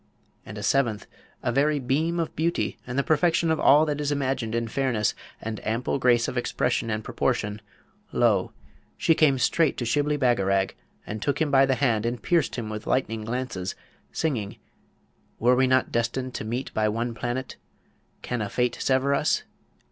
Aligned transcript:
And 0.47 0.57
a 0.57 0.63
seventh, 0.63 1.05
a 1.43 1.51
very 1.51 1.77
beam 1.77 2.19
of 2.19 2.35
beauty, 2.35 2.79
and 2.87 2.97
the 2.97 3.03
perfection 3.03 3.51
of 3.51 3.59
all 3.59 3.85
that 3.85 4.01
is 4.01 4.11
imagined 4.11 4.55
in 4.55 4.67
fairness 4.67 5.13
and 5.39 5.63
ample 5.63 5.99
grace 5.99 6.27
of 6.27 6.39
expression 6.39 6.89
and 6.89 7.03
proportion, 7.03 7.61
lo! 8.11 8.51
she 8.97 9.13
came 9.13 9.37
straight 9.37 9.77
to 9.77 9.85
Shibli 9.85 10.17
Bagarag, 10.17 10.73
and 11.05 11.21
took 11.21 11.39
him 11.39 11.51
by 11.51 11.67
the 11.67 11.75
hand 11.75 12.07
and 12.07 12.19
pierced 12.19 12.55
him 12.55 12.67
with 12.67 12.87
lightning 12.87 13.25
glances, 13.25 13.75
singing: 14.11 14.57
Were 15.37 15.55
we 15.55 15.67
not 15.67 15.91
destined 15.91 16.33
to 16.33 16.45
meet 16.45 16.73
by 16.73 16.89
one 16.89 17.13
planet? 17.13 17.57
Can 18.23 18.41
a 18.41 18.49
fate 18.49 18.77
sever 18.81 19.13
us? 19.13 19.43